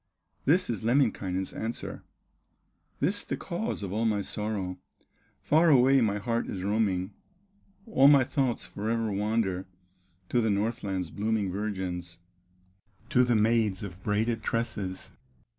This 0.45 0.67
is 0.67 0.83
Lemminkainen's 0.83 1.53
answer: 1.53 2.01
"This 2.99 3.23
the 3.23 3.37
cause 3.37 3.83
of 3.83 3.93
all 3.93 4.05
my 4.05 4.23
sorrow; 4.23 4.79
Far 5.43 5.69
away 5.69 6.01
my 6.01 6.17
heart 6.17 6.47
is 6.47 6.63
roaming, 6.63 7.13
All 7.85 8.07
my 8.07 8.23
thoughts 8.23 8.65
forever 8.65 9.11
wander 9.11 9.67
To 10.29 10.41
the 10.41 10.49
Northland's 10.49 11.11
blooming 11.11 11.51
virgins, 11.51 12.17
To 13.11 13.23
the 13.23 13.35
maids 13.35 13.83
of 13.83 14.01
braided 14.01 14.41
tresses. 14.41 15.11